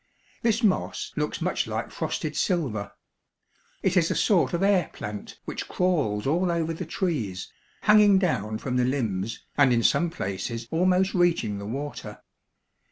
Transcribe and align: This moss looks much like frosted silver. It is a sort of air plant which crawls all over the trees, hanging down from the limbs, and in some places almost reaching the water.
This 0.41 0.63
moss 0.63 1.11
looks 1.15 1.41
much 1.43 1.67
like 1.67 1.91
frosted 1.91 2.35
silver. 2.35 2.93
It 3.83 3.95
is 3.95 4.09
a 4.09 4.15
sort 4.15 4.51
of 4.51 4.63
air 4.63 4.89
plant 4.93 5.37
which 5.45 5.67
crawls 5.67 6.25
all 6.25 6.49
over 6.51 6.73
the 6.73 6.87
trees, 6.87 7.51
hanging 7.81 8.17
down 8.17 8.57
from 8.57 8.77
the 8.77 8.83
limbs, 8.83 9.45
and 9.59 9.71
in 9.71 9.83
some 9.83 10.09
places 10.09 10.67
almost 10.71 11.13
reaching 11.13 11.59
the 11.59 11.67
water. 11.67 12.23